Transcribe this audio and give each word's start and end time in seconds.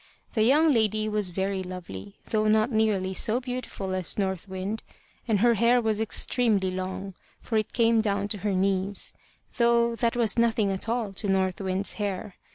The 0.33 0.41
young 0.41 0.73
lady 0.73 1.07
was 1.07 1.29
very 1.29 1.61
lovely, 1.61 2.15
though 2.25 2.47
not 2.47 2.71
nearly 2.71 3.13
so 3.13 3.39
beautiful 3.39 3.93
as 3.93 4.17
North 4.17 4.49
Wind; 4.49 4.81
and 5.27 5.41
her 5.41 5.53
hair 5.53 5.79
was 5.79 6.01
extremely 6.01 6.71
long, 6.71 7.13
for 7.39 7.55
it 7.55 7.71
came 7.71 8.01
down 8.01 8.27
to 8.29 8.39
her 8.39 8.53
knees 8.53 9.13
though 9.57 9.93
that 9.95 10.15
was 10.17 10.39
nothing 10.39 10.71
at 10.71 10.89
all 10.89 11.13
to 11.13 11.27
North 11.27 11.61
Wind's 11.61 11.93
hair. 12.01 12.35